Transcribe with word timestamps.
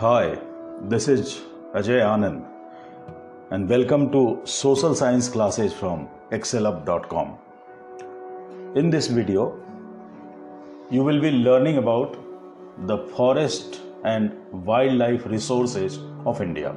Hi, 0.00 0.38
this 0.90 1.08
is 1.08 1.40
Ajay 1.74 2.00
Anand, 2.08 2.46
and 3.50 3.68
welcome 3.68 4.12
to 4.12 4.40
Social 4.44 4.94
Science 4.94 5.28
classes 5.28 5.72
from 5.72 6.08
excelup.com. 6.30 7.36
In 8.76 8.90
this 8.90 9.08
video, 9.08 9.58
you 10.88 11.02
will 11.02 11.20
be 11.20 11.32
learning 11.32 11.78
about 11.78 12.16
the 12.86 12.98
forest 13.16 13.80
and 14.04 14.36
wildlife 14.52 15.26
resources 15.26 15.98
of 16.24 16.40
India. 16.40 16.72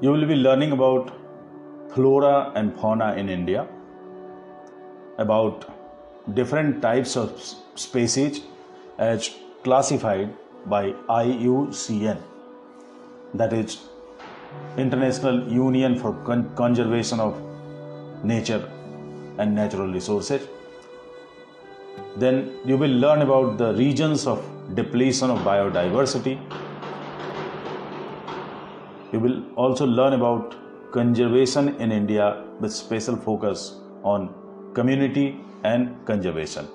You 0.00 0.10
will 0.10 0.26
be 0.26 0.34
learning 0.34 0.72
about 0.72 1.12
flora 1.94 2.50
and 2.56 2.74
fauna 2.80 3.14
in 3.14 3.28
India, 3.28 3.68
about 5.18 5.70
different 6.34 6.82
types 6.82 7.16
of 7.16 7.40
species 7.76 8.40
as 8.98 9.30
classified 9.64 10.36
by 10.66 10.92
IUCN, 11.08 12.18
that 13.34 13.52
is 13.52 13.78
International 14.76 15.42
Union 15.50 15.98
for 15.98 16.12
Con- 16.24 16.54
Conservation 16.54 17.18
of 17.18 17.40
Nature 18.22 18.70
and 19.38 19.54
Natural 19.54 19.90
Resources. 19.90 20.46
Then 22.16 22.58
you 22.64 22.76
will 22.76 22.96
learn 23.04 23.22
about 23.22 23.56
the 23.58 23.74
regions 23.74 24.26
of 24.26 24.44
depletion 24.74 25.30
of 25.30 25.38
biodiversity. 25.38 26.38
You 29.12 29.20
will 29.20 29.42
also 29.56 29.86
learn 29.86 30.12
about 30.12 30.54
conservation 30.92 31.74
in 31.80 31.90
India 31.90 32.44
with 32.60 32.72
special 32.72 33.16
focus 33.16 33.80
on 34.02 34.32
community 34.74 35.40
and 35.64 36.04
conservation. 36.06 36.68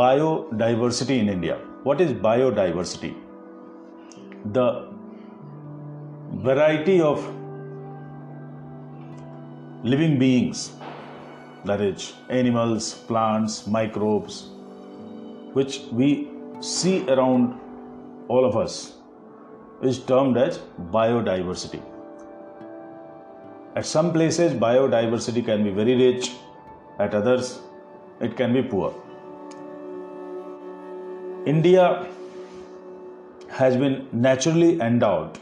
Biodiversity 0.00 1.18
in 1.18 1.28
India. 1.28 1.58
What 1.82 2.00
is 2.00 2.12
biodiversity? 2.12 3.14
The 4.52 4.88
variety 6.48 7.00
of 7.02 7.18
living 9.82 10.18
beings, 10.18 10.72
that 11.64 11.82
is, 11.82 12.14
animals, 12.28 12.94
plants, 13.10 13.66
microbes, 13.66 14.48
which 15.52 15.80
we 15.90 16.30
see 16.60 16.96
around 17.08 17.60
all 18.28 18.46
of 18.46 18.56
us, 18.56 18.94
is 19.82 19.98
termed 19.98 20.38
as 20.38 20.60
biodiversity. 20.96 21.82
At 23.76 23.84
some 23.84 24.12
places, 24.14 24.54
biodiversity 24.54 25.44
can 25.44 25.62
be 25.62 25.70
very 25.70 25.94
rich, 25.96 26.32
at 26.98 27.14
others, 27.14 27.60
it 28.20 28.36
can 28.36 28.54
be 28.54 28.62
poor. 28.62 28.94
India 31.50 31.84
has 33.58 33.76
been 33.76 33.94
naturally 34.12 34.80
endowed 34.86 35.38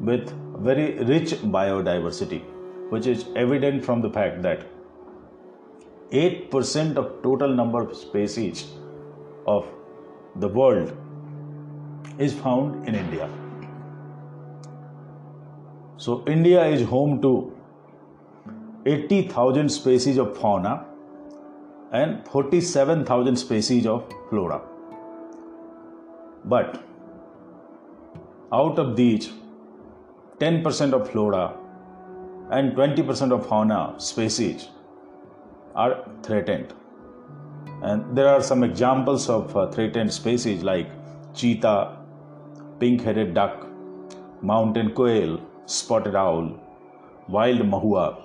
with 0.00 0.30
very 0.68 0.86
rich 1.10 1.34
biodiversity, 1.56 2.38
which 2.92 3.06
is 3.06 3.26
evident 3.36 3.84
from 3.84 4.00
the 4.00 4.10
fact 4.10 4.40
that 4.42 4.66
8% 6.10 6.96
of 6.96 7.10
total 7.22 7.54
number 7.54 7.82
of 7.82 7.96
species 7.96 8.64
of 9.46 9.68
the 10.36 10.48
world 10.48 10.96
is 12.18 12.32
found 12.32 12.88
in 12.88 12.94
India. 12.94 13.28
So, 15.98 16.24
India 16.26 16.64
is 16.64 16.82
home 16.94 17.20
to 17.22 17.52
80,000 18.86 19.68
species 19.68 20.16
of 20.16 20.36
fauna 20.38 20.74
and 21.92 22.26
47,000 22.26 23.36
species 23.36 23.86
of 23.86 24.12
flora. 24.30 24.60
But 26.48 26.82
out 28.52 28.78
of 28.78 28.96
these, 28.96 29.30
10% 30.40 30.92
of 30.94 31.10
flora 31.10 31.54
and 32.50 32.74
20% 32.74 33.32
of 33.32 33.46
fauna 33.46 33.94
species 33.98 34.68
are 35.74 36.08
threatened. 36.22 36.72
And 37.82 38.16
there 38.16 38.28
are 38.28 38.42
some 38.42 38.64
examples 38.64 39.28
of 39.28 39.56
uh, 39.56 39.70
threatened 39.70 40.12
species 40.12 40.62
like 40.62 40.90
cheetah, 41.34 41.98
pink 42.80 43.02
headed 43.02 43.34
duck, 43.34 43.66
mountain 44.40 44.92
quail, 44.94 45.40
spotted 45.66 46.16
owl, 46.16 46.58
wild 47.28 47.60
mahua, 47.60 48.22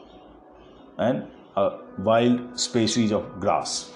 and 0.98 1.28
a 1.58 1.80
wild 2.00 2.58
species 2.58 3.12
of 3.12 3.40
grass. 3.40 3.92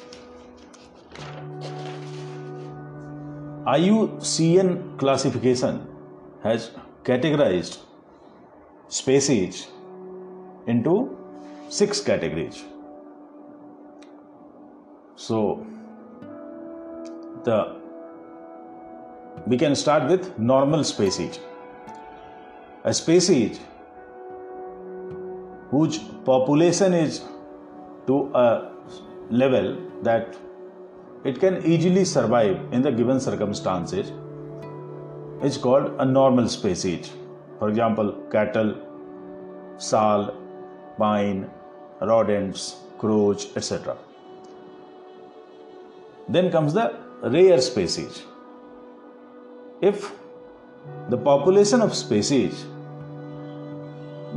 IUCN 3.68 4.98
classification 4.98 5.86
has 6.42 6.72
categorized 7.04 7.80
species 8.88 9.68
into 10.68 10.94
six 11.68 12.00
categories. 12.00 12.64
So, 15.18 15.66
the 17.44 17.76
we 19.48 19.58
can 19.58 19.76
start 19.76 20.10
with 20.10 20.40
normal 20.40 20.86
species. 20.86 21.40
A 22.86 22.94
species 22.94 23.60
whose 25.72 25.98
population 26.32 26.94
is 26.94 27.22
to 28.08 28.32
a 28.34 28.72
level 29.30 29.76
that 30.04 30.38
it 31.24 31.40
can 31.40 31.66
easily 31.66 32.06
survive 32.06 32.60
in 32.72 32.82
the 32.82 32.92
given 32.92 33.20
circumstances 33.20 34.12
It's 35.40 35.56
called 35.56 35.92
a 36.00 36.06
normal 36.06 36.50
species. 36.50 37.12
For 37.60 37.70
example, 37.70 38.12
cattle, 38.32 38.76
sal, 39.78 40.36
pine, 40.98 41.48
rodents, 42.02 42.78
crows, 42.98 43.56
etc. 43.56 43.96
Then 46.28 46.52
comes 46.52 46.74
the 46.74 46.96
rare 47.22 47.62
species. 47.62 48.24
If 49.80 50.12
the 51.10 51.18
population 51.18 51.82
of 51.82 51.94
species 51.96 52.66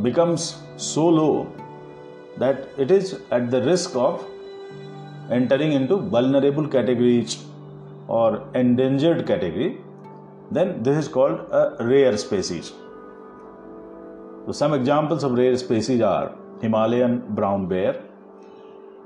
becomes 0.03 0.59
so 0.77 1.09
low 1.09 1.51
that 2.37 2.69
it 2.77 2.91
is 2.91 3.21
at 3.31 3.51
the 3.51 3.63
risk 3.63 3.97
of 3.97 4.23
entering 5.31 5.73
into 5.73 5.97
vulnerable 5.97 6.67
categories 6.69 7.45
or 8.09 8.49
endangered 8.55 9.27
category, 9.27 9.79
then 10.51 10.83
this 10.83 10.97
is 10.97 11.09
called 11.09 11.41
a 11.53 11.77
rare 11.81 12.17
species. 12.17 12.73
So 14.47 14.53
some 14.53 14.75
examples 14.75 15.23
of 15.23 15.33
rare 15.33 15.57
species 15.57 16.01
are 16.01 16.35
Himalayan 16.61 17.35
brown 17.35 17.69
bear, 17.69 18.03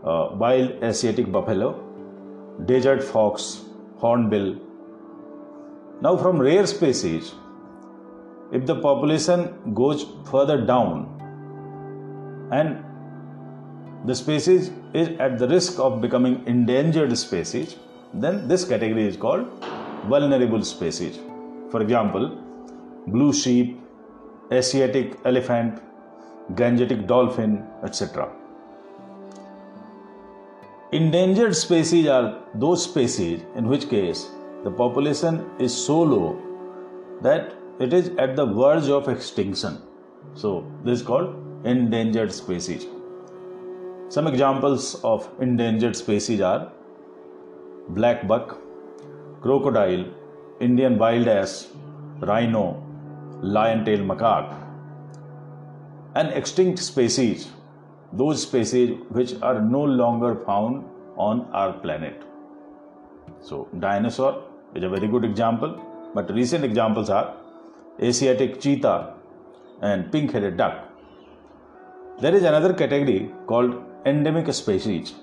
uh, 0.04 0.30
wild 0.32 0.82
Asiatic 0.82 1.30
buffalo, 1.30 1.80
desert 2.64 3.02
fox, 3.02 3.62
hornbill. 3.98 4.56
Now 6.00 6.16
from 6.16 6.40
rare 6.40 6.66
species, 6.66 7.34
if 8.52 8.66
the 8.66 8.76
population 8.76 9.74
goes 9.74 10.06
further 10.30 10.64
down 10.64 11.10
and 12.52 12.84
the 14.04 14.14
species 14.14 14.70
is 14.92 15.08
at 15.18 15.38
the 15.38 15.48
risk 15.48 15.78
of 15.78 16.00
becoming 16.00 16.42
endangered 16.46 17.16
species, 17.16 17.76
then 18.12 18.46
this 18.46 18.64
category 18.64 19.06
is 19.06 19.16
called 19.16 19.48
vulnerable 20.08 20.62
species. 20.62 21.18
For 21.70 21.80
example, 21.80 22.28
blue 23.06 23.32
sheep, 23.32 23.80
Asiatic 24.52 25.18
elephant, 25.24 25.82
Gangetic 26.52 27.06
dolphin, 27.06 27.66
etc. 27.82 28.30
Endangered 30.92 31.56
species 31.56 32.06
are 32.06 32.42
those 32.54 32.84
species 32.84 33.40
in 33.56 33.66
which 33.66 33.88
case 33.88 34.28
the 34.64 34.70
population 34.70 35.50
is 35.58 35.74
so 35.74 36.02
low 36.02 36.40
that 37.22 37.54
it 37.80 37.94
is 37.94 38.10
at 38.18 38.36
the 38.36 38.44
verge 38.44 38.88
of 38.88 39.08
extinction. 39.08 39.80
So, 40.34 40.70
this 40.84 41.00
is 41.00 41.06
called 41.06 41.34
endangered 41.64 42.32
species. 42.32 42.86
Some 44.14 44.28
examples 44.28 44.94
of 45.02 45.28
endangered 45.40 45.96
species 45.96 46.40
are 46.40 46.70
black 47.88 48.28
buck, 48.28 48.58
crocodile, 49.40 50.04
Indian 50.60 50.98
wild 50.98 51.26
ass, 51.26 51.66
rhino, 52.20 52.64
lion 53.42 53.84
tail 53.84 54.04
macaque. 54.10 54.52
And 56.14 56.28
extinct 56.32 56.78
species, 56.78 57.48
those 58.12 58.42
species 58.42 59.00
which 59.08 59.32
are 59.42 59.60
no 59.60 59.82
longer 59.82 60.36
found 60.44 60.84
on 61.16 61.48
our 61.52 61.72
planet. 61.72 62.22
So, 63.40 63.68
dinosaur 63.80 64.44
is 64.76 64.84
a 64.84 64.88
very 64.88 65.08
good 65.08 65.24
example, 65.24 65.74
but 66.14 66.32
recent 66.32 66.64
examples 66.64 67.10
are 67.10 67.34
Asiatic 68.00 68.60
cheetah 68.60 69.14
and 69.82 70.12
pink 70.12 70.30
headed 70.30 70.56
duck. 70.56 70.88
There 72.20 72.32
is 72.32 72.44
another 72.44 72.72
category 72.74 73.32
called 73.48 73.74
endemic 74.06 74.52
species. 74.52 75.14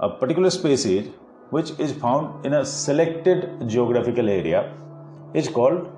a 0.00 0.08
particular 0.08 0.50
species 0.50 1.08
which 1.50 1.70
is 1.84 1.92
found 1.92 2.44
in 2.46 2.52
a 2.54 2.64
selected 2.64 3.68
geographical 3.68 4.28
area 4.28 4.72
is 5.34 5.48
called 5.48 5.90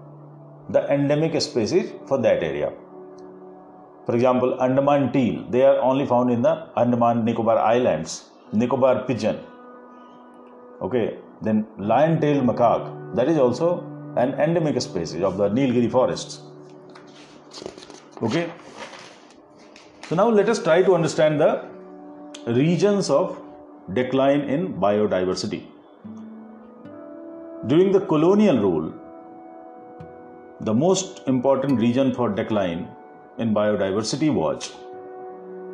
the 0.71 0.83
endemic 0.91 1.41
species 1.41 1.93
for 2.07 2.19
that 2.19 2.43
area. 2.43 2.73
For 4.07 4.15
example, 4.15 4.61
Andaman 4.63 5.13
teal, 5.13 5.45
they 5.51 5.63
are 5.63 5.79
only 5.81 6.07
found 6.07 6.31
in 6.31 6.43
the 6.43 6.69
Andaman 6.77 7.25
Nicobar 7.25 7.59
Islands, 7.59 8.31
Nicobar 8.53 9.05
pigeon. 9.07 9.39
Okay, 10.81 11.19
then 11.43 11.67
lion 11.77 12.21
tailed 12.21 12.45
macaque, 12.45 13.15
that 13.15 13.29
is 13.29 13.37
also 13.37 13.85
an 14.17 14.33
endemic 14.41 14.81
species 14.81 15.23
of 15.23 15.37
the 15.37 15.49
Nilgiri 15.51 15.91
forests. 15.91 16.41
Okay, 18.23 18.51
so 20.11 20.17
now 20.17 20.29
let 20.29 20.49
us 20.49 20.61
try 20.61 20.83
to 20.87 20.93
understand 20.93 21.41
the 21.41 21.51
regions 22.61 23.09
of 23.17 23.41
decline 23.99 24.41
in 24.55 24.75
biodiversity. 24.85 25.61
During 27.69 27.93
the 27.93 28.01
colonial 28.01 28.59
rule, 28.59 28.93
the 30.63 30.75
most 30.75 31.21
important 31.29 31.79
region 31.79 32.13
for 32.13 32.29
decline 32.29 32.89
in 33.39 33.55
biodiversity 33.55 34.35
was 34.35 34.73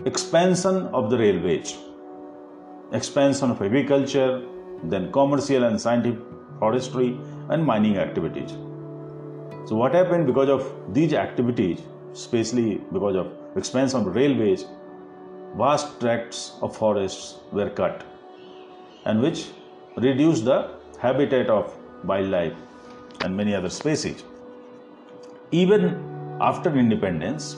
expansion 0.04 0.82
of 0.88 1.08
the 1.08 1.16
railways, 1.16 1.74
expansion 2.92 3.50
of 3.50 3.62
agriculture, 3.62 4.46
then 4.84 5.10
commercial 5.12 5.64
and 5.64 5.80
scientific 5.80 6.20
forestry 6.58 7.18
and 7.48 7.64
mining 7.64 7.96
activities. 7.96 8.50
So, 9.64 9.76
what 9.76 9.94
happened 9.94 10.26
because 10.26 10.50
of 10.50 10.70
these 10.92 11.14
activities, 11.14 11.80
especially 12.16 12.80
because 12.92 13.16
of 13.22 13.26
expansion 13.60 14.00
of 14.00 14.14
railways, 14.20 14.64
vast 15.62 15.98
tracts 16.00 16.40
of 16.62 16.76
forests 16.76 17.40
were 17.52 17.70
cut 17.70 18.04
and 19.04 19.20
which 19.20 19.46
reduced 19.96 20.44
the 20.44 20.58
habitat 20.98 21.48
of 21.48 21.74
wildlife 22.04 22.56
and 23.22 23.36
many 23.36 23.54
other 23.54 23.70
species. 23.70 24.24
Even 25.50 25.82
after 26.40 26.76
independence, 26.76 27.56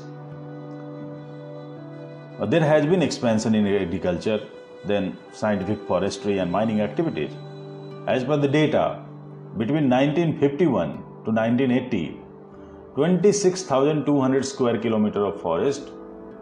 there 2.53 2.65
has 2.73 2.87
been 2.87 3.03
expansion 3.03 3.55
in 3.55 3.67
agriculture, 3.67 4.41
then 4.85 5.17
scientific 5.33 5.81
forestry 5.89 6.39
and 6.39 6.53
mining 6.53 6.81
activities. 6.81 7.33
As 8.07 8.25
per 8.25 8.37
the 8.37 8.49
data, 8.49 9.03
between 9.57 9.89
1951 9.91 10.91
to 11.25 11.31
1980, 11.33 12.21
26,200 12.95 14.45
square 14.45 14.79
kilometer 14.79 15.25
of 15.25 15.41
forest 15.41 15.91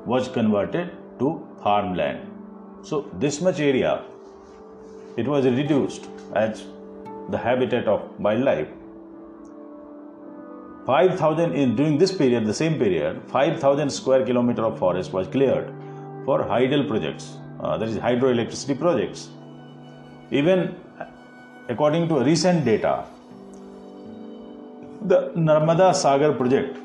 was 0.04 0.28
converted 0.28 0.90
to 1.18 1.46
farmland. 1.62 2.20
So 2.82 3.10
this 3.18 3.40
much 3.40 3.60
area, 3.60 4.02
it 5.16 5.26
was 5.26 5.44
reduced 5.44 6.06
as 6.34 6.64
the 7.30 7.38
habitat 7.38 7.88
of 7.88 8.02
wildlife 8.20 8.68
5000 10.86 11.52
in 11.52 11.74
during 11.74 11.98
this 11.98 12.12
period 12.12 12.46
the 12.46 12.54
same 12.54 12.78
period 12.78 13.20
5000 13.30 13.90
square 13.90 14.24
kilometer 14.24 14.64
of 14.64 14.78
forest 14.78 15.12
was 15.12 15.26
cleared 15.26 15.72
for 16.24 16.38
hydel 16.44 16.86
projects 16.86 17.38
uh, 17.60 17.76
that 17.76 17.88
is 17.88 17.96
hydroelectricity 17.96 18.78
projects 18.78 19.28
even 20.30 20.76
according 21.68 22.06
to 22.08 22.20
recent 22.20 22.64
data 22.64 23.04
the 25.12 25.18
narmada 25.48 25.94
sagar 25.94 26.32
project 26.32 26.78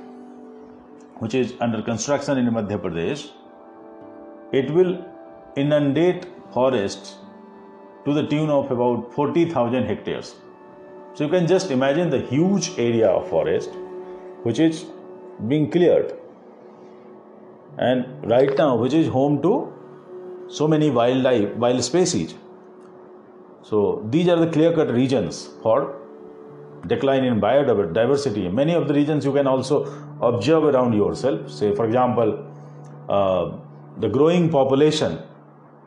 which 1.23 1.33
is 1.33 1.53
under 1.65 1.81
construction 1.89 2.38
in 2.41 2.50
madhya 2.57 2.79
pradesh 2.85 3.23
it 4.59 4.69
will 4.77 4.94
inundate 5.56 6.25
forests 6.53 7.15
to 8.06 8.13
the 8.13 8.25
tune 8.27 8.50
of 8.50 8.71
about 8.71 9.13
40000 9.13 9.85
hectares. 9.85 10.35
So 11.13 11.25
you 11.25 11.29
can 11.29 11.47
just 11.47 11.71
imagine 11.71 12.09
the 12.09 12.19
huge 12.19 12.71
area 12.77 13.07
of 13.07 13.29
forest 13.29 13.69
which 14.44 14.59
is 14.59 14.85
being 15.47 15.69
cleared. 15.69 16.13
And 17.77 18.29
right 18.29 18.57
now 18.57 18.75
which 18.75 18.94
is 18.94 19.07
home 19.07 19.41
to 19.44 19.73
so 20.50 20.68
many 20.68 20.89
wildlife 20.89 21.56
wild 21.56 21.83
species. 21.83 22.35
So 23.62 24.06
these 24.09 24.27
are 24.27 24.39
the 24.45 24.51
clear 24.51 24.73
cut 24.73 24.91
regions 24.91 25.50
for 25.62 26.00
decline 26.88 27.24
in 27.24 27.39
biodiversity. 27.39 28.51
Many 28.51 28.74
of 28.74 28.88
the 28.88 28.94
regions 28.94 29.25
you 29.25 29.33
can 29.33 29.48
also 29.48 29.86
observe 30.22 30.63
around 30.63 30.94
yourself. 30.94 31.50
Say 31.51 31.75
for 31.75 31.86
example 31.86 32.45
uh, 33.10 33.51
the 34.00 34.10
growing 34.10 34.50
population 34.50 35.19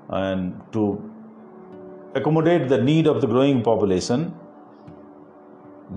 and 0.09 0.61
to 0.73 1.11
accommodate 2.15 2.69
the 2.69 2.79
need 2.79 3.07
of 3.07 3.21
the 3.21 3.27
growing 3.27 3.63
population 3.63 4.35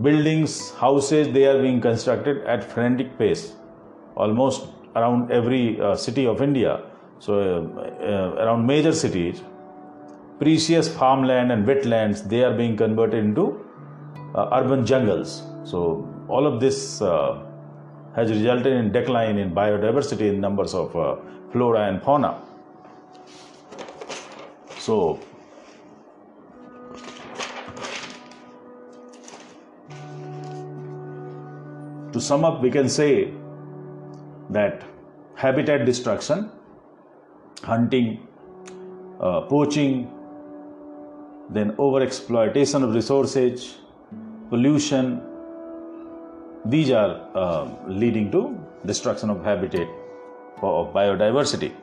buildings, 0.01 0.71
houses, 0.71 1.31
they 1.33 1.45
are 1.45 1.61
being 1.61 1.81
constructed 1.81 2.45
at 2.45 2.63
frantic 2.63 3.17
pace, 3.17 3.53
almost 4.15 4.67
around 4.95 5.31
every 5.31 5.79
uh, 5.81 5.95
city 5.95 6.25
of 6.25 6.41
India. 6.41 6.81
So, 7.19 7.39
uh, 7.39 7.81
uh, 8.03 8.44
around 8.44 8.65
major 8.65 8.94
cities, 8.94 9.41
precious 10.39 10.88
farmland 10.88 11.51
and 11.51 11.65
wetlands, 11.65 12.27
they 12.27 12.44
are 12.44 12.55
being 12.55 12.77
converted 12.77 13.23
into 13.23 13.65
urban 14.35 14.85
jungles. 14.85 15.44
So, 15.63 16.07
all 16.27 16.45
of 16.45 16.59
this 16.59 17.01
uh, 17.01 17.44
has 18.15 18.29
resulted 18.29 18.74
in 18.74 18.91
decline 18.91 19.38
in 19.38 19.51
biodiversity 19.51 20.33
in 20.33 20.41
numbers 20.41 20.74
of 20.74 20.95
uh, 20.95 21.15
flora 21.51 21.88
and 21.88 22.01
fauna. 22.01 22.41
So, 24.79 25.19
To 32.18 32.21
sum 32.21 32.44
up, 32.45 32.62
we 32.63 32.71
can 32.71 32.89
say 32.89 33.31
that 34.50 34.83
habitat 35.35 35.85
destruction, 35.85 36.50
hunting, 37.62 38.27
uh, 39.19 39.41
poaching, 39.41 40.09
then 41.51 41.73
overexploitation 41.73 42.83
of 42.83 42.95
resources, 42.95 43.77
pollution, 44.49 45.21
these 46.65 46.91
are 46.91 47.29
uh, 47.35 47.69
leading 47.88 48.31
to 48.31 48.57
destruction 48.85 49.29
of 49.29 49.44
habitat 49.44 49.88
of 50.61 50.94
biodiversity. 50.94 51.73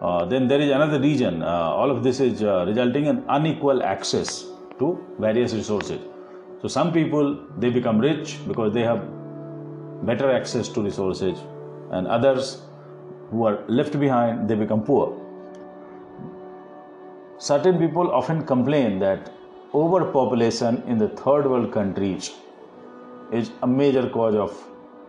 Uh, 0.00 0.24
then 0.26 0.46
there 0.48 0.60
is 0.60 0.70
another 0.70 1.00
region. 1.00 1.42
Uh, 1.42 1.46
all 1.46 1.90
of 1.90 2.02
this 2.02 2.20
is 2.20 2.42
uh, 2.42 2.64
resulting 2.66 3.06
in 3.06 3.24
unequal 3.28 3.82
access 3.82 4.44
to 4.78 4.98
various 5.18 5.54
resources. 5.54 6.00
So 6.62 6.68
some 6.68 6.92
people 6.92 7.38
they 7.58 7.70
become 7.70 7.98
rich 7.98 8.38
because 8.46 8.72
they 8.72 8.82
have 8.82 9.04
better 10.04 10.30
access 10.30 10.68
to 10.68 10.82
resources 10.82 11.38
and 11.90 12.06
others 12.06 12.62
who 13.30 13.44
are 13.44 13.64
left 13.68 13.98
behind 13.98 14.48
they 14.48 14.54
become 14.54 14.82
poor 14.82 15.06
certain 17.38 17.78
people 17.78 18.10
often 18.12 18.44
complain 18.44 18.98
that 18.98 19.32
overpopulation 19.74 20.82
in 20.86 20.98
the 20.98 21.08
third 21.08 21.46
world 21.46 21.72
countries 21.72 22.32
is 23.32 23.50
a 23.62 23.66
major 23.66 24.08
cause 24.08 24.34
of 24.34 24.56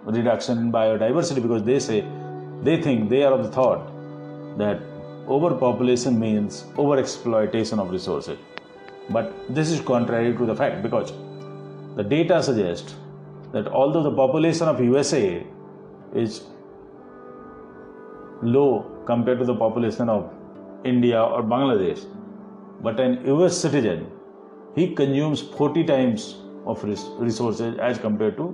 reduction 0.06 0.58
in 0.58 0.72
biodiversity 0.72 1.42
because 1.42 1.64
they 1.64 1.80
say 1.80 2.06
they 2.64 2.82
think 2.82 3.10
they 3.10 3.24
are 3.24 3.34
of 3.34 3.44
the 3.44 3.52
thought 3.52 3.88
that 4.58 4.82
overpopulation 5.28 6.20
means 6.20 6.64
overexploitation 6.76 7.80
of 7.80 7.92
resources. 7.92 8.38
But 9.10 9.34
this 9.54 9.70
is 9.70 9.80
contrary 9.80 10.36
to 10.36 10.46
the 10.46 10.56
fact 10.56 10.82
because 10.82 11.14
the 11.96 12.04
data 12.04 12.42
suggest 12.42 12.96
that 13.52 13.68
although 13.68 14.04
the 14.04 14.12
population 14.12 14.68
of 14.68 14.82
USA 14.82 15.46
is 16.16 16.44
low 18.42 18.86
compared 19.06 19.40
to 19.40 19.46
the 19.46 19.56
population 19.56 20.10
of 20.10 20.34
India 20.84 21.22
or 21.22 21.44
Bangladesh, 21.44 22.06
but 22.82 23.00
an 23.00 23.26
US 23.28 23.58
citizen 23.58 24.12
he 24.78 24.94
consumes 24.94 25.42
40 25.42 25.84
times 25.86 26.36
of 26.66 26.84
resources 26.84 27.78
as 27.80 27.98
compared 27.98 28.38
to 28.38 28.48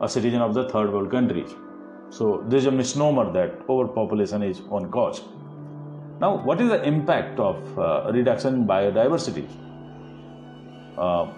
a 0.00 0.08
citizen 0.08 0.40
of 0.40 0.54
the 0.54 0.68
third 0.68 0.92
world 0.92 1.10
countries. 1.10 1.54
So 2.10 2.44
there 2.48 2.58
is 2.58 2.66
a 2.66 2.70
misnomer 2.70 3.32
that 3.32 3.60
overpopulation 3.68 4.42
is 4.42 4.60
one 4.62 4.90
cause. 4.90 5.22
Now, 6.20 6.36
what 6.36 6.60
is 6.60 6.68
the 6.68 6.82
impact 6.84 7.40
of 7.40 7.78
uh, 7.78 8.10
reduction 8.12 8.54
in 8.54 8.66
biodiversity? 8.66 9.46
Uh, 10.96 11.32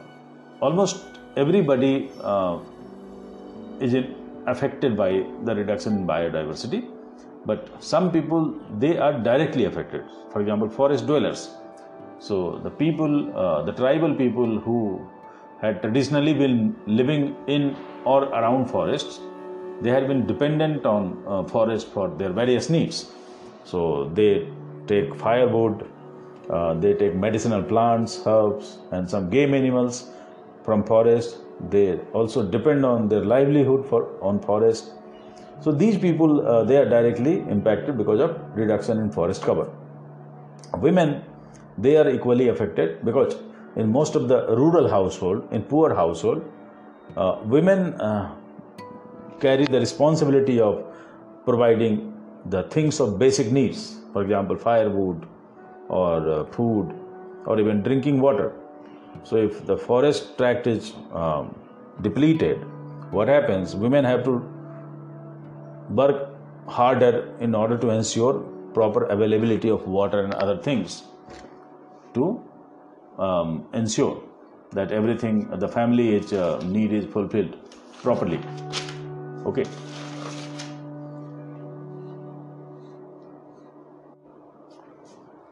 almost 0.60 1.02
everybody 1.36 2.10
uh, 2.20 2.58
is 3.80 3.94
affected 4.46 4.96
by 4.96 5.24
the 5.44 5.54
reduction 5.54 5.96
in 5.98 6.06
biodiversity 6.06 6.88
but 7.46 7.70
some 7.82 8.10
people 8.10 8.54
they 8.78 8.96
are 8.98 9.12
directly 9.18 9.64
affected 9.64 10.04
for 10.32 10.40
example 10.40 10.68
forest 10.68 11.06
dwellers 11.06 11.50
so 12.18 12.58
the 12.66 12.70
people 12.70 13.12
uh, 13.36 13.62
the 13.62 13.72
tribal 13.72 14.14
people 14.14 14.58
who 14.60 14.78
had 15.60 15.80
traditionally 15.82 16.34
been 16.34 16.74
living 16.86 17.34
in 17.46 17.76
or 18.04 18.24
around 18.40 18.66
forests 18.66 19.20
they 19.82 19.90
had 19.90 20.06
been 20.08 20.26
dependent 20.26 20.86
on 20.86 21.22
uh, 21.26 21.42
forest 21.44 21.88
for 21.92 22.08
their 22.20 22.32
various 22.32 22.68
needs 22.70 23.12
so 23.64 24.10
they 24.20 24.32
take 24.86 25.14
firewood 25.26 25.84
Uh, 26.56 26.74
they 26.82 26.90
take 26.98 27.14
medicinal 27.22 27.62
plants, 27.70 28.12
herbs, 28.32 28.66
and 28.96 29.10
some 29.12 29.24
game 29.30 29.52
animals 29.52 29.96
from 30.66 30.84
forest. 30.90 31.38
They 31.72 31.98
also 32.18 32.42
depend 32.56 32.86
on 32.90 33.08
their 33.12 33.24
livelihood 33.24 33.80
for 33.88 34.00
on 34.28 34.38
forest. 34.44 34.92
So 35.64 35.72
these 35.72 35.98
people 36.04 36.46
uh, 36.46 36.62
they 36.68 36.76
are 36.82 36.88
directly 36.92 37.34
impacted 37.56 37.98
because 38.02 38.20
of 38.26 38.38
reduction 38.54 39.02
in 39.04 39.10
forest 39.18 39.42
cover. 39.42 39.66
Women 40.86 41.10
they 41.78 41.96
are 41.96 42.08
equally 42.08 42.48
affected 42.48 43.04
because 43.04 43.36
in 43.76 43.92
most 43.92 44.14
of 44.14 44.28
the 44.28 44.46
rural 44.56 44.88
household, 44.88 45.46
in 45.52 45.62
poor 45.62 45.94
household, 45.94 46.42
uh, 47.16 47.38
women 47.44 47.94
uh, 48.00 48.34
carry 49.40 49.66
the 49.66 49.78
responsibility 49.78 50.60
of 50.60 50.84
providing 51.44 52.12
the 52.46 52.62
things 52.64 53.00
of 53.00 53.18
basic 53.18 53.52
needs, 53.52 53.96
for 54.12 54.22
example, 54.22 54.56
firewood 54.56 55.26
or 55.88 56.28
uh, 56.28 56.44
food 56.46 56.94
or 57.44 57.60
even 57.60 57.82
drinking 57.82 58.20
water. 58.20 58.52
So, 59.22 59.36
if 59.36 59.66
the 59.66 59.76
forest 59.76 60.36
tract 60.38 60.66
is 60.66 60.94
um, 61.12 61.54
depleted, 62.02 62.58
what 63.10 63.28
happens? 63.28 63.74
Women 63.74 64.04
have 64.04 64.24
to 64.24 64.44
work 65.90 66.30
harder 66.68 67.32
in 67.40 67.54
order 67.54 67.78
to 67.78 67.90
ensure 67.90 68.40
proper 68.74 69.04
availability 69.04 69.70
of 69.70 69.86
water 69.86 70.24
and 70.24 70.34
other 70.34 70.56
things 70.56 71.04
to 72.18 72.26
um, 73.18 73.66
ensure 73.72 74.22
that 74.72 74.92
everything 74.92 75.48
the 75.64 75.68
family 75.68 76.14
is, 76.16 76.32
uh, 76.32 76.60
need 76.64 76.92
is 76.92 77.04
fulfilled 77.06 77.56
properly. 78.02 78.40
Okay? 79.46 79.64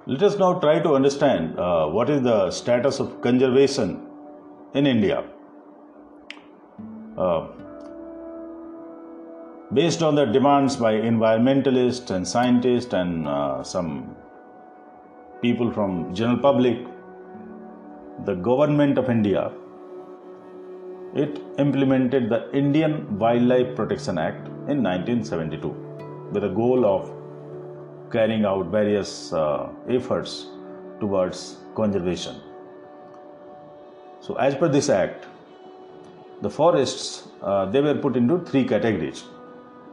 Let 0.07 0.23
us 0.23 0.39
now 0.39 0.59
try 0.61 0.81
to 0.81 0.95
understand 0.95 1.59
uh, 1.59 1.87
what 1.87 2.11
is 2.11 2.21
the 2.23 2.51
status 2.51 3.01
of 3.01 3.23
conservation 3.23 4.07
in 4.75 4.87
india. 4.87 5.25
Uh, 7.17 7.47
based 9.73 10.03
on 10.03 10.15
the 10.15 10.27
demands 10.27 10.77
by 10.77 10.93
environmentalists 10.93 12.11
and 12.11 12.29
scientists 12.29 12.93
and 12.93 13.27
uh, 13.27 13.63
some 13.63 14.15
people 15.47 15.71
from 15.77 16.15
general 16.21 16.41
public 16.49 16.79
the 18.31 18.37
government 18.49 18.99
of 19.03 19.09
india 19.19 19.45
it 21.15 21.41
implemented 21.59 22.29
the 22.29 22.51
Indian 22.53 23.19
Wildlife 23.19 23.77
Protection 23.77 24.19
Act 24.19 24.49
in 24.69 24.83
1972 24.83 25.69
with 26.33 26.43
a 26.43 26.49
goal 26.49 26.85
of 26.85 27.13
carrying 28.11 28.45
out 28.45 28.67
various 28.67 29.33
uh, 29.33 29.69
efforts 29.89 30.47
towards 30.99 31.59
conservation. 31.77 32.41
So, 34.21 34.35
as 34.37 34.57
per 34.57 34.69
this 34.69 34.89
act, 34.89 35.27
the 36.43 36.51
forests 36.51 37.29
uh, 37.43 37.67
they 37.67 37.81
were 37.81 37.95
put 37.95 38.17
into 38.17 38.41
three 38.41 38.65
categories, 38.65 39.23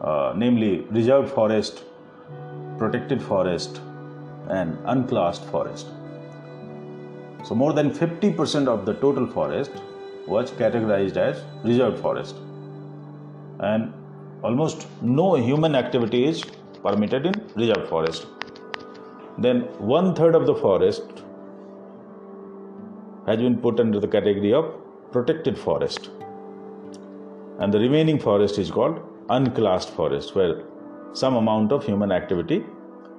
uh, 0.01 0.33
namely 0.35 0.81
reserved 0.89 1.29
forest, 1.29 1.83
protected 2.79 3.21
forest, 3.21 3.79
and 4.59 4.77
unclassed 4.85 5.45
forest. 5.45 5.87
So, 7.43 7.55
more 7.55 7.73
than 7.73 7.91
50% 7.91 8.67
of 8.67 8.85
the 8.85 8.93
total 8.93 9.25
forest 9.25 9.71
was 10.27 10.51
categorized 10.51 11.17
as 11.17 11.43
reserved 11.63 11.99
forest. 11.99 12.35
And 13.59 13.93
almost 14.43 14.87
no 15.01 15.35
human 15.35 15.75
activity 15.75 16.25
is 16.25 16.43
permitted 16.83 17.25
in 17.25 17.33
reserved 17.55 17.87
forest. 17.87 18.27
Then 19.37 19.61
one 19.95 20.13
third 20.13 20.35
of 20.35 20.45
the 20.45 20.55
forest 20.55 21.03
has 23.27 23.37
been 23.37 23.57
put 23.57 23.79
under 23.79 23.99
the 23.99 24.07
category 24.07 24.53
of 24.53 24.65
protected 25.11 25.57
forest. 25.57 26.09
And 27.59 27.73
the 27.73 27.79
remaining 27.79 28.19
forest 28.19 28.57
is 28.57 28.69
called 28.71 28.99
unclassed 29.29 29.91
forest 29.91 30.35
where 30.35 30.63
some 31.13 31.35
amount 31.35 31.71
of 31.71 31.85
human 31.85 32.11
activity 32.11 32.63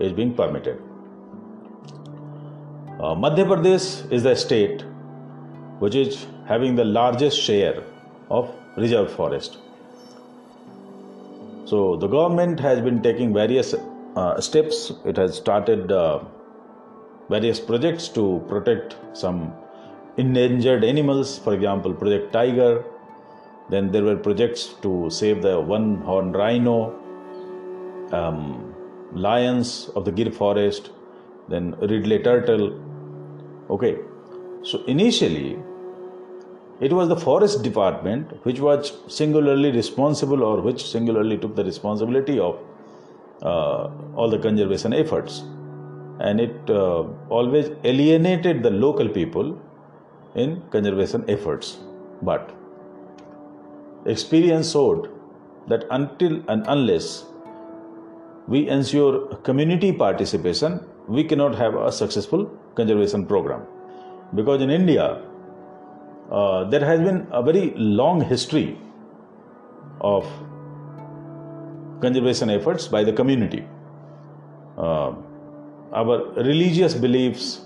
is 0.00 0.12
being 0.12 0.34
permitted 0.34 0.80
uh, 3.02 3.14
madhya 3.22 3.44
pradesh 3.50 3.86
is 4.16 4.22
the 4.22 4.34
state 4.34 4.84
which 5.80 5.94
is 5.94 6.26
having 6.46 6.76
the 6.76 6.84
largest 6.84 7.40
share 7.40 7.82
of 8.30 8.50
reserve 8.76 9.10
forest. 9.12 9.58
So 11.64 11.96
the 11.96 12.06
government 12.06 12.60
has 12.60 12.80
been 12.80 13.02
taking 13.02 13.32
various 13.32 13.74
uh, 13.74 14.40
steps. 14.40 14.92
It 15.04 15.16
has 15.16 15.36
started 15.36 15.90
uh, 15.90 16.20
various 17.28 17.58
projects 17.58 18.08
to 18.08 18.44
protect 18.48 18.96
some 19.12 19.52
endangered 20.16 20.84
animals, 20.84 21.38
for 21.38 21.54
example, 21.54 21.94
Project 21.94 22.32
Tiger. 22.32 22.84
Then 23.70 23.90
there 23.90 24.04
were 24.04 24.16
projects 24.16 24.74
to 24.82 25.08
save 25.10 25.42
the 25.42 25.60
one 25.60 26.02
horned 26.02 26.34
rhino, 26.34 26.94
um, 28.12 28.74
lions 29.12 29.88
of 29.96 30.04
the 30.04 30.12
Gir 30.12 30.30
forest, 30.30 30.90
then 31.48 31.74
Ridley 31.80 32.18
turtle. 32.18 32.91
Okay, 33.72 33.98
so 34.62 34.84
initially 34.84 35.58
it 36.80 36.92
was 36.92 37.08
the 37.08 37.16
forest 37.16 37.62
department 37.62 38.32
which 38.44 38.60
was 38.60 38.92
singularly 39.08 39.70
responsible 39.70 40.42
or 40.42 40.60
which 40.60 40.84
singularly 40.90 41.38
took 41.38 41.56
the 41.56 41.64
responsibility 41.64 42.38
of 42.38 42.58
uh, 43.42 43.88
all 44.14 44.28
the 44.28 44.38
conservation 44.38 44.92
efforts. 44.92 45.42
And 46.20 46.38
it 46.38 46.70
uh, 46.70 47.04
always 47.30 47.70
alienated 47.84 48.62
the 48.62 48.70
local 48.70 49.08
people 49.08 49.58
in 50.34 50.62
conservation 50.70 51.24
efforts. 51.28 51.78
But 52.20 52.54
experience 54.04 54.72
showed 54.72 55.08
that 55.68 55.86
until 55.90 56.42
and 56.48 56.64
unless 56.68 57.24
we 58.48 58.68
ensure 58.68 59.36
community 59.36 59.92
participation, 59.92 60.84
we 61.08 61.24
cannot 61.24 61.54
have 61.54 61.74
a 61.74 61.90
successful 61.90 62.50
conservation 62.74 63.26
program. 63.26 63.66
Because 64.34 64.62
in 64.62 64.70
India, 64.70 65.22
uh, 66.30 66.64
there 66.64 66.84
has 66.84 67.00
been 67.00 67.26
a 67.30 67.42
very 67.42 67.72
long 67.76 68.20
history 68.20 68.78
of 70.00 70.26
conservation 72.00 72.50
efforts 72.50 72.88
by 72.88 73.04
the 73.04 73.12
community. 73.12 73.66
Uh, 74.78 75.12
our 75.92 76.32
religious 76.36 76.94
beliefs 76.94 77.60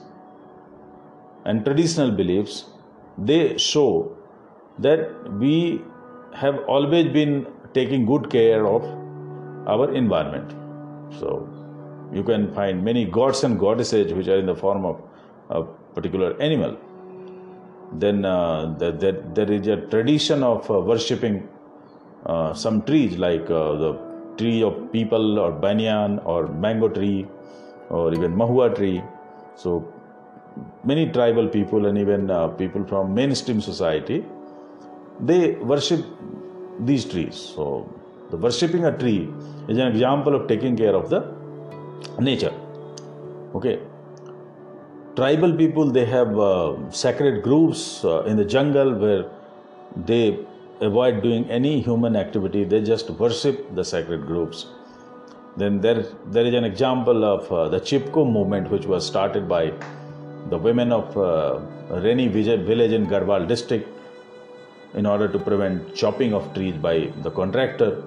and 1.44 1.64
traditional 1.64 2.10
beliefs 2.10 2.64
they 3.16 3.56
show 3.56 4.12
that 4.78 5.32
we 5.42 5.80
have 6.34 6.58
always 6.66 7.06
been 7.12 7.46
taking 7.72 8.04
good 8.04 8.28
care 8.28 8.66
of 8.66 8.82
our 9.66 9.94
environment 9.94 10.50
so 11.20 11.48
you 12.12 12.22
can 12.22 12.52
find 12.54 12.84
many 12.84 13.04
gods 13.04 13.44
and 13.44 13.58
goddesses 13.58 14.12
which 14.12 14.28
are 14.28 14.38
in 14.38 14.46
the 14.46 14.54
form 14.54 14.84
of 14.84 15.02
a 15.50 15.62
particular 15.94 16.40
animal. 16.40 16.76
Then 17.92 18.24
uh, 18.24 18.74
the, 18.78 18.92
the, 18.92 19.22
there 19.34 19.50
is 19.50 19.66
a 19.68 19.76
tradition 19.76 20.42
of 20.42 20.70
uh, 20.70 20.80
worshipping 20.80 21.48
uh, 22.26 22.54
some 22.54 22.82
trees 22.82 23.16
like 23.16 23.44
uh, 23.50 23.74
the 23.76 23.98
tree 24.36 24.62
of 24.62 24.74
peepal 24.92 25.38
or 25.40 25.52
banyan 25.52 26.18
or 26.20 26.48
mango 26.48 26.88
tree 26.88 27.26
or 27.88 28.12
even 28.12 28.34
mahua 28.34 28.74
tree. 28.74 29.02
So 29.54 29.92
many 30.84 31.10
tribal 31.10 31.48
people 31.48 31.86
and 31.86 31.96
even 31.98 32.30
uh, 32.30 32.48
people 32.48 32.84
from 32.84 33.14
mainstream 33.14 33.60
society 33.60 34.24
they 35.20 35.52
worship 35.56 36.04
these 36.80 37.04
trees. 37.04 37.34
So 37.34 37.88
the 38.30 38.36
worshipping 38.36 38.84
a 38.84 38.96
tree 38.96 39.32
is 39.68 39.78
an 39.78 39.86
example 39.88 40.34
of 40.34 40.48
taking 40.48 40.76
care 40.76 40.94
of 40.94 41.08
the 41.08 41.35
nature. 42.20 42.52
Okay. 43.54 43.78
Tribal 45.16 45.56
people 45.56 45.90
they 45.90 46.04
have 46.04 46.38
uh, 46.38 46.90
sacred 46.90 47.42
groves 47.42 48.04
uh, 48.04 48.22
in 48.24 48.36
the 48.36 48.44
jungle 48.44 48.94
where 48.94 49.30
they 49.96 50.38
avoid 50.80 51.22
doing 51.22 51.48
any 51.50 51.80
human 51.80 52.16
activity. 52.16 52.64
They 52.64 52.82
just 52.82 53.08
worship 53.10 53.74
the 53.74 53.84
sacred 53.84 54.26
groves 54.26 54.66
then 55.56 55.80
there 55.80 56.02
there 56.26 56.44
is 56.44 56.54
an 56.54 56.64
example 56.64 57.24
of 57.24 57.50
uh, 57.50 57.68
the 57.68 57.80
chipko 57.80 58.30
movement 58.30 58.70
which 58.70 58.86
was 58.86 59.06
started 59.06 59.48
by 59.48 59.72
the 60.50 60.58
women 60.58 60.92
of 60.92 61.16
uh, 61.16 61.60
Reni 62.04 62.28
village 62.28 62.92
in 62.92 63.06
Garhwal 63.06 63.46
district 63.48 63.88
in 64.94 65.06
order 65.06 65.28
to 65.28 65.38
prevent 65.38 65.94
chopping 65.94 66.34
of 66.34 66.52
trees 66.54 66.76
by 66.76 67.12
the 67.22 67.30
contractor. 67.30 68.02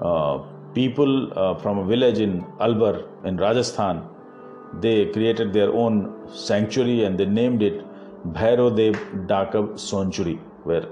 Uh, 0.00 0.42
people 0.80 1.12
uh, 1.38 1.54
from 1.62 1.78
a 1.84 1.86
village 1.92 2.18
in 2.26 2.42
Alwar 2.66 2.94
in 3.24 3.36
Rajasthan 3.46 4.04
they 4.80 5.06
created 5.06 5.52
their 5.52 5.72
own 5.72 5.96
sanctuary 6.32 7.04
and 7.04 7.18
they 7.18 7.24
named 7.24 7.62
it 7.62 7.84
Bhairodev 8.32 9.26
Dakav 9.26 9.78
Sanctuary, 9.78 10.34
where 10.64 10.86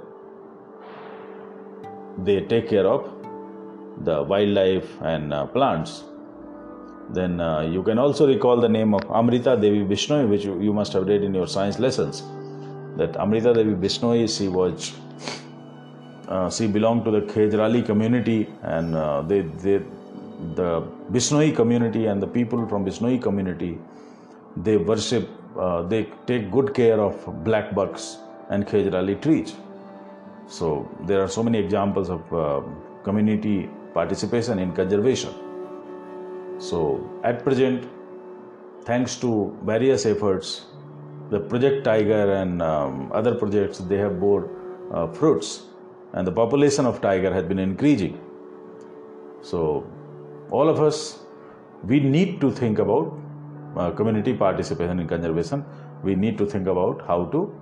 they 2.19 2.41
take 2.43 2.69
care 2.69 2.87
of 2.87 3.11
the 4.05 4.23
wildlife 4.23 5.01
and 5.03 5.33
uh, 5.33 5.47
plants. 5.47 6.05
Then 7.11 7.41
uh, 7.41 7.63
you 7.63 7.83
can 7.83 7.99
also 7.99 8.27
recall 8.27 8.61
the 8.61 8.69
name 8.69 8.95
of 8.95 9.03
Amrita 9.11 9.57
Devi 9.61 9.85
Bishnoi, 9.85 10.29
which 10.29 10.45
you, 10.45 10.61
you 10.61 10.73
must 10.73 10.93
have 10.93 11.07
read 11.07 11.23
in 11.23 11.35
your 11.35 11.47
science 11.47 11.79
lessons. 11.79 12.23
That 12.97 13.17
Amrita 13.17 13.53
Devi 13.53 13.75
Bishnoi, 13.75 14.39
she 14.39 14.49
was, 14.49 14.93
uh, 16.29 16.51
she 16.51 16.67
belonged 16.67 17.05
to 17.05 17.11
the 17.11 17.21
Khejrali 17.23 17.85
community, 17.85 18.49
and 18.63 18.95
uh, 18.95 19.23
they, 19.23 19.43
they, 19.43 19.79
the 20.55 20.83
Bishnoi 21.11 21.55
community 21.55 22.07
and 22.07 22.23
the 22.23 22.27
people 22.27 22.67
from 22.67 22.85
Bishnoi 22.85 23.21
community, 23.21 23.79
they 24.57 24.77
worship, 24.77 25.29
uh, 25.59 25.83
they 25.83 26.09
take 26.27 26.51
good 26.51 26.75
care 26.75 27.01
of 27.01 27.45
black 27.45 27.75
bucks 27.75 28.19
and 28.51 28.67
Khejrali 28.67 29.21
trees. 29.21 29.55
So 30.47 30.89
there 31.07 31.23
are 31.23 31.29
so 31.29 31.43
many 31.43 31.59
examples 31.59 32.11
of 32.11 32.33
uh, 32.33 32.63
community 33.03 33.69
participation 33.95 34.59
in 34.59 34.73
conservation. 34.73 35.33
So 36.59 37.11
at 37.25 37.45
present, 37.45 37.89
thanks 38.85 39.17
to 39.17 39.57
various 39.65 40.07
efforts, 40.07 40.67
the 41.31 41.41
Project 41.41 41.85
Tiger 41.85 42.35
and 42.35 42.61
um, 42.61 43.11
other 43.13 43.35
projects 43.35 43.79
they 43.79 43.97
have 43.97 44.21
bore 44.21 44.51
uh, 44.93 45.07
fruits, 45.09 45.63
and 46.15 46.27
the 46.27 46.33
population 46.33 46.87
of 46.87 47.01
tiger 47.01 47.33
has 47.33 47.45
been 47.45 47.59
increasing. 47.59 48.19
So 49.43 49.87
all 50.51 50.69
of 50.69 50.81
us, 50.81 51.19
we 51.85 52.01
need 52.01 52.41
to 52.41 52.51
think 52.51 52.79
about 52.79 53.19
uh, 53.77 53.91
community 53.91 54.33
participation 54.33 55.01
in 55.01 55.09
conservation. 55.09 55.65
We 56.03 56.15
need 56.15 56.39
to 56.39 56.47
think 56.47 56.67
about 56.67 57.05
how 57.07 57.25
to 57.27 57.61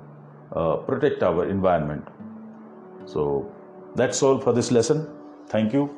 uh, 0.54 0.76
protect 0.76 1.23
our 1.23 1.49
environment. 1.49 2.06
So 3.06 3.50
that's 3.97 4.23
all 4.23 4.38
for 4.38 4.52
this 4.52 4.71
lesson. 4.71 5.09
Thank 5.49 5.73
you. 5.73 5.90